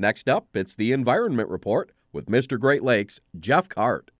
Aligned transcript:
Next 0.00 0.28
up, 0.28 0.46
it's 0.54 0.76
the 0.76 0.92
Environment 0.92 1.48
Report 1.48 1.90
with 2.12 2.26
Mr. 2.26 2.56
Great 2.56 2.84
Lakes, 2.84 3.20
Jeff 3.40 3.68
Kart. 3.68 4.10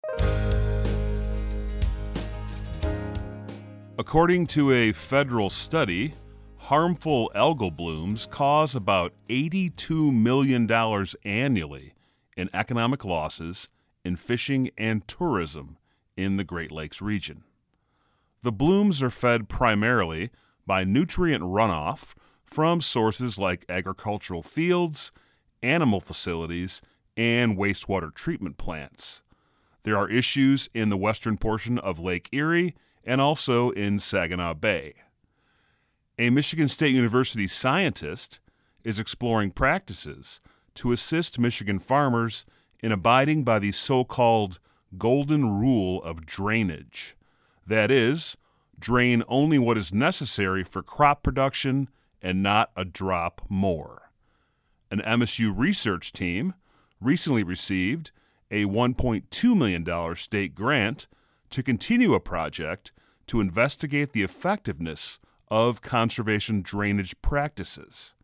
According 3.96 4.49
to 4.49 4.72
a 4.72 4.91
federal 4.91 5.49
study, 5.50 6.14
harmful 6.56 7.30
algal 7.33 7.75
blooms 7.75 8.27
cause 8.27 8.75
about 8.75 9.12
$82 9.29 10.12
million 10.12 10.68
annually 11.25 11.95
in 12.37 12.51
economic 12.53 13.05
losses 13.05 13.69
in 14.05 14.17
fishing 14.17 14.71
and 14.77 15.07
tourism 15.07 15.77
in 16.17 16.39
the 16.39 16.45
Great 16.45 16.73
Lakes 16.73 17.01
region. 17.01 17.45
The 18.43 18.51
blooms 18.51 19.01
are 19.01 19.11
fed 19.11 19.49
primarily 19.49 20.31
by 20.67 20.83
nutrient 20.83 21.45
runoff 21.45 22.17
from 22.45 22.81
sources 22.81 23.39
like 23.39 23.65
agricultural 23.69 24.43
fields, 24.43 25.13
animal 25.62 26.00
facilities, 26.00 26.82
and 27.16 27.56
wastewater 27.56 28.14
treatment 28.14 28.58
plants. 28.58 29.22
There 29.82 29.96
are 29.96 30.08
issues 30.08 30.68
in 30.72 30.89
the 30.89 30.96
western 30.96 31.36
portion 31.36 31.79
of 31.79 31.99
Lake 31.99 32.28
Erie 32.32 32.74
and 33.04 33.20
also 33.20 33.70
in 33.70 33.98
Saginaw 33.98 34.54
Bay. 34.54 34.94
A 36.18 36.30
Michigan 36.30 36.68
State 36.68 36.94
University 36.94 37.46
scientist 37.46 38.40
is 38.84 39.00
exploring 39.00 39.50
practices 39.50 40.40
to 40.74 40.92
assist 40.92 41.38
Michigan 41.38 41.78
farmers 41.78 42.44
in 42.80 42.92
abiding 42.92 43.44
by 43.44 43.58
the 43.58 43.72
so 43.72 44.04
called 44.04 44.58
golden 44.96 45.58
rule 45.60 46.02
of 46.02 46.27
drainage. 46.27 47.16
That 47.66 47.90
is, 47.90 48.36
drain 48.78 49.22
only 49.28 49.58
what 49.58 49.77
is 49.77 49.92
necessary 49.92 50.64
for 50.64 50.82
crop 50.82 51.22
production 51.22 51.88
and 52.22 52.42
not 52.42 52.70
a 52.77 52.84
drop 52.84 53.42
more. 53.48 54.07
An 54.91 55.01
MSU 55.01 55.52
research 55.55 56.12
team 56.12 56.55
recently 57.01 57.42
received 57.42 58.10
a 58.51 58.65
$1.2 58.65 59.56
million 59.56 60.17
state 60.17 60.55
grant 60.55 61.06
to 61.50 61.62
continue 61.62 62.14
a 62.14 62.20
project 62.20 62.92
to 63.27 63.41
investigate 63.41 64.12
the 64.12 64.22
effectiveness 64.22 65.20
of 65.48 65.83
conservation 65.83 66.62
drainage 66.62 67.20
practices. 67.22 68.14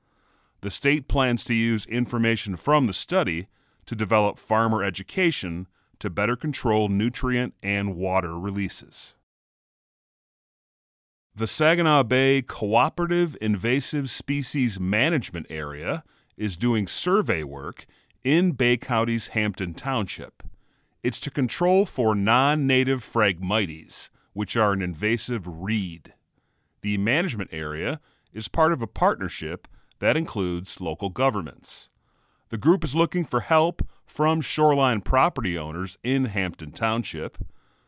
The 0.62 0.70
state 0.70 1.08
plans 1.08 1.44
to 1.44 1.54
use 1.54 1.84
information 1.86 2.56
from 2.56 2.86
the 2.86 2.94
study 2.94 3.48
to 3.86 3.94
develop 3.94 4.38
farmer 4.38 4.82
education 4.82 5.68
to 5.98 6.08
better 6.08 6.36
control 6.36 6.88
nutrient 6.88 7.54
and 7.62 7.96
water 7.96 8.38
releases. 8.38 9.16
The 11.34 11.46
Saginaw 11.46 12.04
Bay 12.04 12.42
Cooperative 12.42 13.36
Invasive 13.40 14.08
Species 14.08 14.78
Management 14.78 15.46
Area 15.50 16.04
is 16.36 16.56
doing 16.56 16.86
survey 16.86 17.42
work 17.42 17.86
in 18.22 18.52
Bay 18.52 18.76
County's 18.76 19.28
Hampton 19.28 19.74
Township. 19.74 20.42
It's 21.02 21.20
to 21.20 21.30
control 21.30 21.84
for 21.84 22.14
non 22.14 22.66
native 22.66 23.00
Phragmites, 23.00 24.08
which 24.32 24.56
are 24.56 24.72
an 24.72 24.82
invasive 24.82 25.46
reed. 25.46 26.14
The 26.80 26.98
management 26.98 27.50
area 27.52 28.00
is 28.32 28.48
part 28.48 28.72
of 28.72 28.82
a 28.82 28.86
partnership 28.86 29.68
that 30.00 30.16
includes 30.16 30.80
local 30.80 31.08
governments. 31.08 31.90
The 32.48 32.58
group 32.58 32.84
is 32.84 32.94
looking 32.94 33.24
for 33.24 33.40
help 33.40 33.86
from 34.06 34.40
shoreline 34.40 35.00
property 35.00 35.58
owners 35.58 35.98
in 36.02 36.26
Hampton 36.26 36.72
Township. 36.72 37.38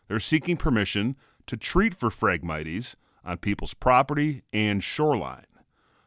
They're 0.08 0.20
seeking 0.20 0.56
permission 0.56 1.16
to 1.46 1.56
treat 1.56 1.94
for 1.94 2.10
Phragmites 2.10 2.96
on 3.24 3.38
people's 3.38 3.74
property 3.74 4.42
and 4.52 4.82
shoreline. 4.82 5.46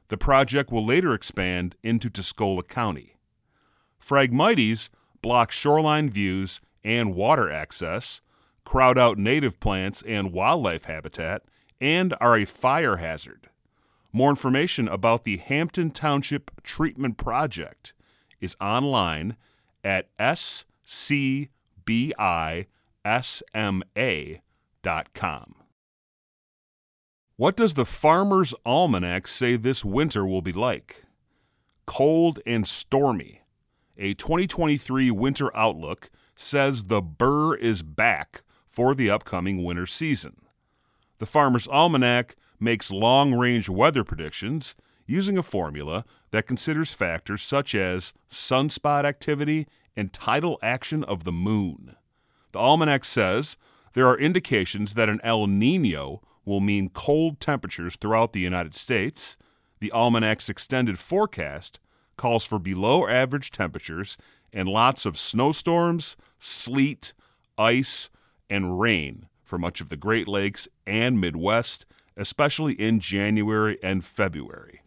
The 0.09 0.17
project 0.17 0.71
will 0.71 0.85
later 0.85 1.13
expand 1.13 1.75
into 1.83 2.09
Tuscola 2.09 2.67
County. 2.67 3.15
Phragmites 3.99 4.89
block 5.21 5.51
shoreline 5.51 6.09
views 6.09 6.61
and 6.83 7.13
water 7.15 7.51
access, 7.51 8.21
crowd 8.63 8.97
out 8.97 9.17
native 9.17 9.59
plants 9.59 10.01
and 10.07 10.33
wildlife 10.33 10.85
habitat, 10.85 11.43
and 11.79 12.15
are 12.19 12.37
a 12.37 12.45
fire 12.45 12.97
hazard. 12.97 13.49
More 14.11 14.31
information 14.31 14.87
about 14.87 15.23
the 15.23 15.37
Hampton 15.37 15.91
Township 15.91 16.49
Treatment 16.63 17.17
Project 17.17 17.93
is 18.41 18.55
online 18.59 19.35
at 19.83 20.07
scbisma.com. 20.17 21.49
What 27.39 27.55
does 27.55 27.75
the 27.75 27.85
Farmer's 27.85 28.53
Almanac 28.65 29.25
say 29.25 29.55
this 29.55 29.85
winter 29.85 30.25
will 30.25 30.41
be 30.41 30.51
like? 30.51 31.05
Cold 31.85 32.41
and 32.45 32.67
stormy. 32.67 33.43
A 33.97 34.13
2023 34.13 35.09
winter 35.11 35.55
outlook 35.55 36.09
says 36.35 36.83
the 36.83 37.01
burr 37.01 37.55
is 37.55 37.81
back 37.81 38.41
for 38.67 38.93
the 38.93 39.09
upcoming 39.09 39.63
winter 39.63 39.85
season. 39.85 40.35
The 41.19 41.25
Farmer's 41.25 41.65
Almanac 41.69 42.35
makes 42.59 42.91
long 42.91 43.33
range 43.33 43.69
weather 43.69 44.03
predictions 44.03 44.75
using 45.05 45.37
a 45.37 45.41
formula 45.41 46.03
that 46.31 46.45
considers 46.45 46.91
factors 46.91 47.41
such 47.41 47.73
as 47.73 48.11
sunspot 48.29 49.05
activity 49.05 49.65
and 49.95 50.11
tidal 50.11 50.59
action 50.61 51.05
of 51.05 51.23
the 51.23 51.31
moon. 51.31 51.95
The 52.51 52.59
almanac 52.59 53.05
says 53.05 53.55
there 53.93 54.07
are 54.07 54.19
indications 54.19 54.95
that 54.95 55.07
an 55.07 55.21
El 55.23 55.47
Nino 55.47 56.21
will 56.49 56.59
mean 56.59 56.89
cold 56.89 57.39
temperatures 57.39 57.95
throughout 57.95 58.33
the 58.33 58.39
United 58.39 58.73
States. 58.73 59.37
The 59.79 59.91
almanac's 59.91 60.49
extended 60.49 60.97
forecast 60.97 61.79
calls 62.17 62.43
for 62.43 62.59
below 62.59 63.07
average 63.07 63.51
temperatures 63.51 64.17
and 64.51 64.67
lots 64.67 65.05
of 65.05 65.17
snowstorms, 65.17 66.17
sleet, 66.39 67.13
ice, 67.57 68.09
and 68.49 68.79
rain 68.79 69.27
for 69.43 69.57
much 69.59 69.79
of 69.79 69.89
the 69.89 69.95
Great 69.95 70.27
Lakes 70.27 70.67
and 70.87 71.21
Midwest, 71.21 71.85
especially 72.17 72.73
in 72.73 72.99
January 72.99 73.77
and 73.83 74.03
February. 74.03 74.81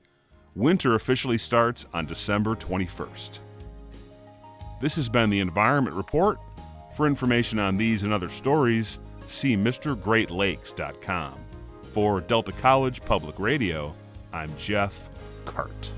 Winter 0.54 0.94
officially 0.96 1.38
starts 1.38 1.86
on 1.94 2.06
December 2.06 2.54
21st. 2.56 3.38
This 4.80 4.96
has 4.96 5.08
been 5.08 5.30
the 5.30 5.40
Environment 5.40 5.94
Report. 5.96 6.38
For 6.94 7.06
information 7.06 7.60
on 7.60 7.76
these 7.76 8.02
and 8.02 8.12
other 8.12 8.28
stories, 8.28 8.98
see 9.26 9.56
MrGreatLakes.com. 9.56 11.51
For 11.92 12.22
Delta 12.22 12.52
College 12.52 13.02
Public 13.02 13.38
Radio, 13.38 13.94
I'm 14.32 14.50
Jeff 14.56 15.10
Kart. 15.44 15.92